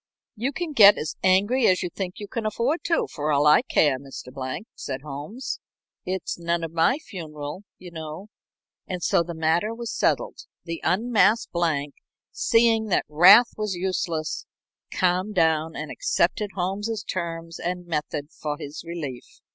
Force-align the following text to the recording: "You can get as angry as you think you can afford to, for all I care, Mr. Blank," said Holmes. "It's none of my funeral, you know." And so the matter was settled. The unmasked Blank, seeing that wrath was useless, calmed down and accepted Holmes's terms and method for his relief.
"You 0.35 0.51
can 0.51 0.71
get 0.73 0.97
as 0.97 1.13
angry 1.21 1.67
as 1.67 1.83
you 1.83 1.91
think 1.91 2.15
you 2.17 2.27
can 2.27 2.43
afford 2.47 2.83
to, 2.85 3.05
for 3.13 3.31
all 3.31 3.45
I 3.45 3.61
care, 3.61 3.99
Mr. 3.99 4.33
Blank," 4.33 4.65
said 4.73 5.01
Holmes. 5.03 5.59
"It's 6.07 6.39
none 6.39 6.63
of 6.63 6.71
my 6.71 6.97
funeral, 6.97 7.65
you 7.77 7.91
know." 7.91 8.29
And 8.87 9.03
so 9.03 9.21
the 9.21 9.35
matter 9.35 9.75
was 9.75 9.93
settled. 9.95 10.47
The 10.63 10.81
unmasked 10.83 11.51
Blank, 11.53 11.93
seeing 12.31 12.87
that 12.87 13.05
wrath 13.07 13.53
was 13.57 13.75
useless, 13.75 14.47
calmed 14.91 15.35
down 15.35 15.75
and 15.75 15.91
accepted 15.91 16.53
Holmes's 16.55 17.03
terms 17.03 17.59
and 17.59 17.85
method 17.85 18.31
for 18.31 18.57
his 18.57 18.83
relief. 18.83 19.41